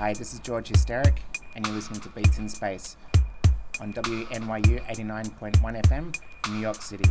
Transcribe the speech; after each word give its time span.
Hi, 0.00 0.14
this 0.14 0.32
is 0.32 0.40
George 0.40 0.68
Hysteric, 0.68 1.22
and 1.54 1.66
you're 1.66 1.74
listening 1.74 2.00
to 2.00 2.08
Beats 2.08 2.38
in 2.38 2.48
Space 2.48 2.96
on 3.82 3.92
WNYU 3.92 4.82
89.1 4.86 5.60
FM 5.60 6.18
New 6.48 6.58
York 6.58 6.80
City. 6.80 7.04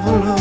Diavolo, 0.00 0.39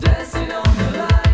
dancing 0.00 0.52
on 0.52 0.76
the 0.76 0.98
line. 0.98 1.31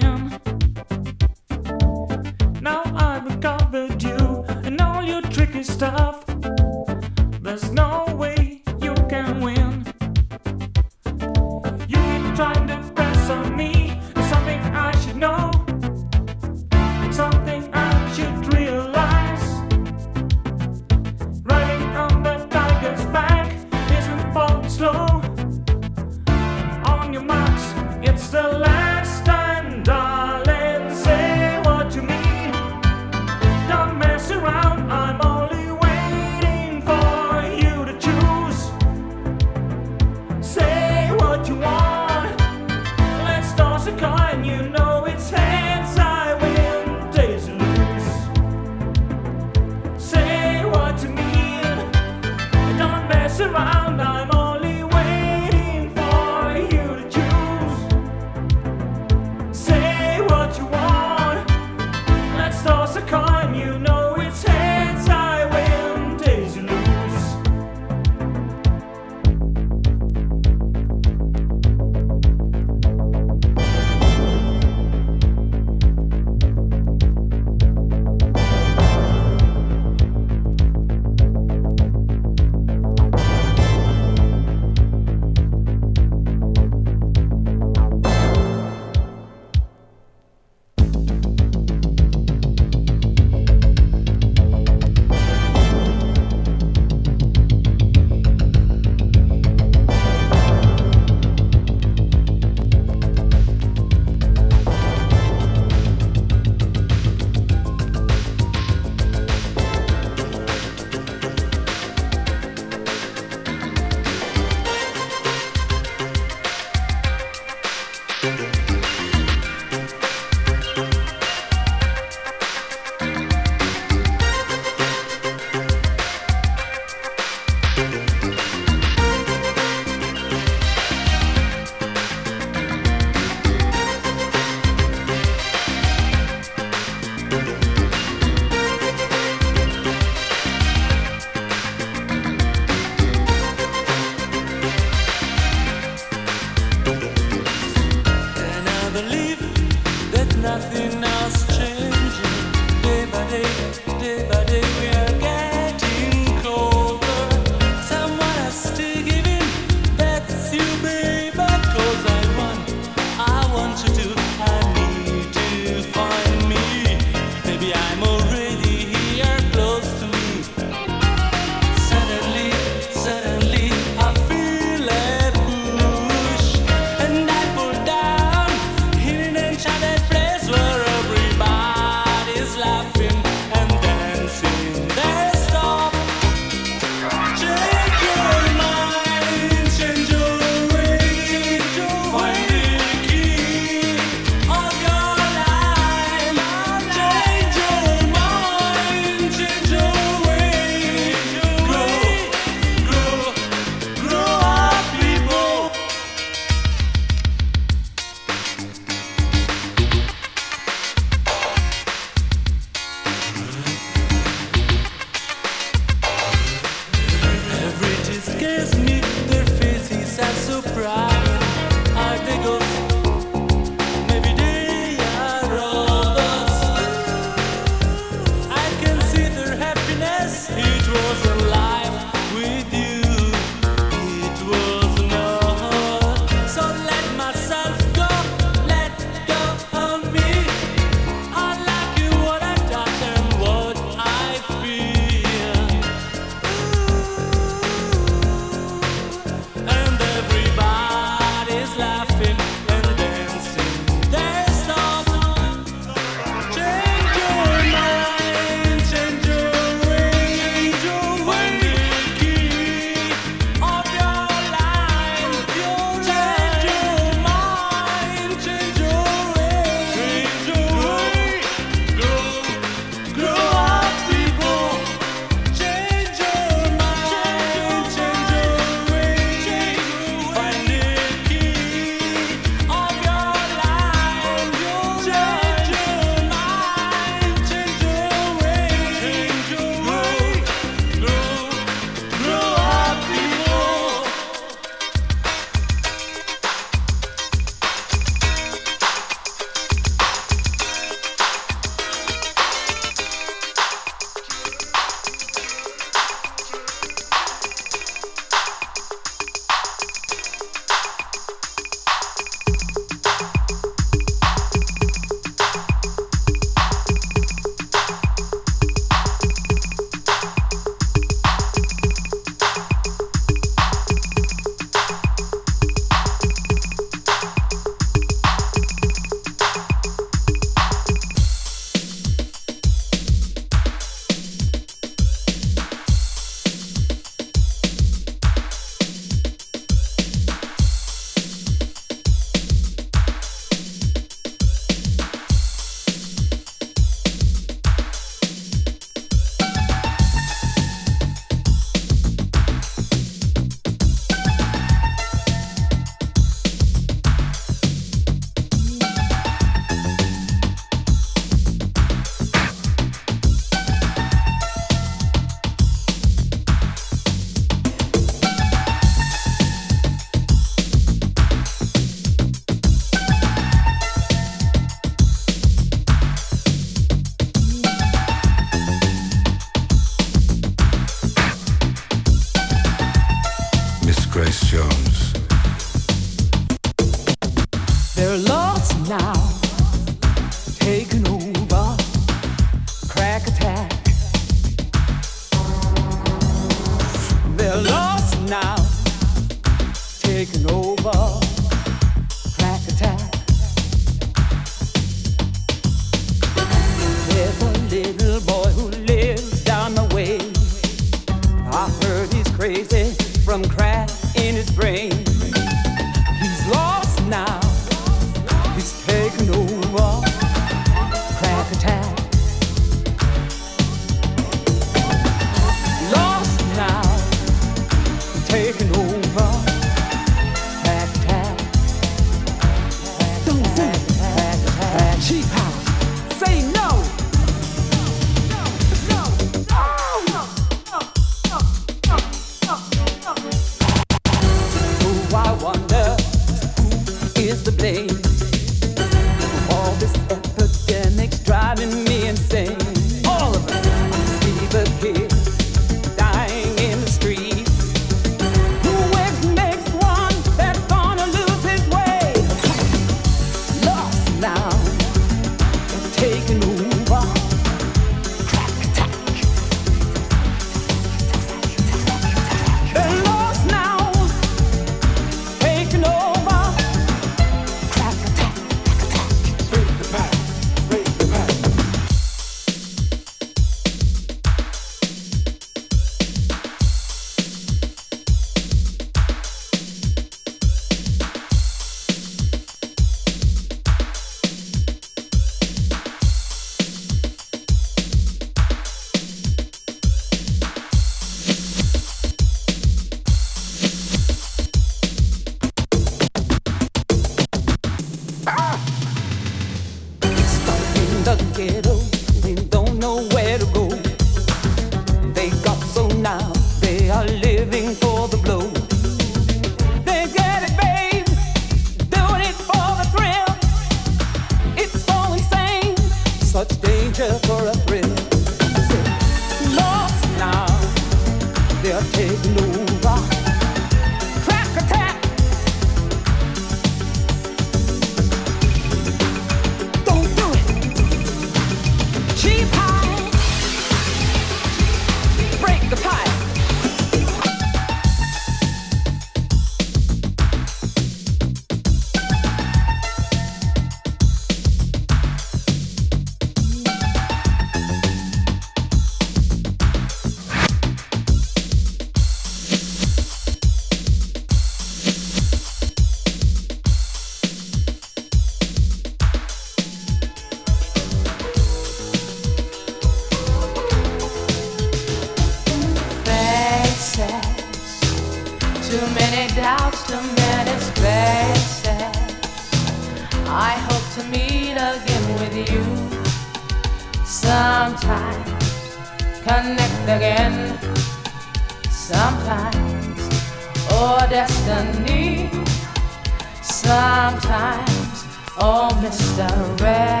Oh, 598.42 598.46
all 598.46 598.80
mystery. 598.80 600.00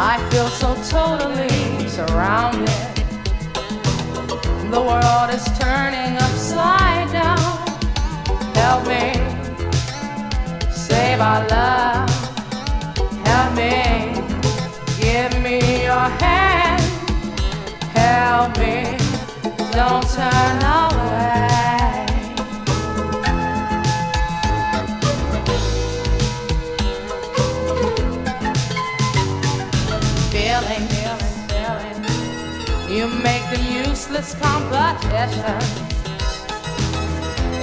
I 0.00 0.16
feel 0.30 0.46
so 0.46 0.76
totally 0.88 1.88
surrounded. 1.88 2.68
The 4.70 4.80
world 4.80 5.30
is 5.34 5.44
turning 5.58 6.16
upside 6.16 7.10
down. 7.10 7.38
Help 8.54 8.86
me 8.86 9.14
save 10.70 11.20
our 11.20 11.44
love. 11.48 12.08
Help 13.26 13.54
me 13.56 14.14
give 15.00 15.42
me 15.42 15.82
your 15.82 16.08
hand 16.22 16.47
help 18.28 18.58
me, 18.58 18.82
don't 19.72 20.06
turn 20.16 20.58
away. 20.80 22.04
Feeling, 30.32 30.86
you 32.94 33.04
make 33.28 33.44
them 33.50 33.64
useless 33.86 34.34
competition. 34.44 35.60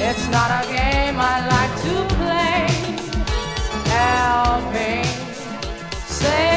It's 0.08 0.26
not 0.36 0.50
a 0.60 0.64
game 0.76 1.18
I 1.34 1.36
like 1.54 1.74
to 1.86 1.96
play. 2.16 2.60
Help 3.94 4.64
me, 4.74 4.92
save. 6.08 6.56